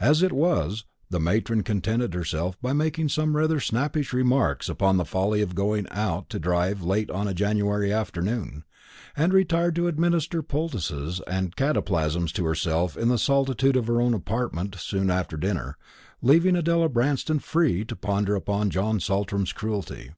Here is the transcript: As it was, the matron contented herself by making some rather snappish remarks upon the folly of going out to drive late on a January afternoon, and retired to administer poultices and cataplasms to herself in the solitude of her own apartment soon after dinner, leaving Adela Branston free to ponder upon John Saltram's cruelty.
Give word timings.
As 0.00 0.22
it 0.22 0.32
was, 0.32 0.84
the 1.08 1.18
matron 1.18 1.62
contented 1.62 2.12
herself 2.12 2.60
by 2.60 2.74
making 2.74 3.08
some 3.08 3.34
rather 3.34 3.58
snappish 3.58 4.12
remarks 4.12 4.68
upon 4.68 4.98
the 4.98 5.04
folly 5.06 5.40
of 5.40 5.54
going 5.54 5.88
out 5.90 6.28
to 6.28 6.38
drive 6.38 6.82
late 6.82 7.10
on 7.10 7.26
a 7.26 7.32
January 7.32 7.90
afternoon, 7.90 8.64
and 9.16 9.32
retired 9.32 9.74
to 9.76 9.86
administer 9.88 10.42
poultices 10.42 11.22
and 11.26 11.56
cataplasms 11.56 12.32
to 12.32 12.44
herself 12.44 12.98
in 12.98 13.08
the 13.08 13.16
solitude 13.16 13.76
of 13.78 13.86
her 13.86 13.98
own 14.02 14.12
apartment 14.12 14.74
soon 14.74 15.10
after 15.10 15.38
dinner, 15.38 15.78
leaving 16.20 16.54
Adela 16.54 16.90
Branston 16.90 17.38
free 17.38 17.82
to 17.86 17.96
ponder 17.96 18.34
upon 18.34 18.68
John 18.68 19.00
Saltram's 19.00 19.54
cruelty. 19.54 20.10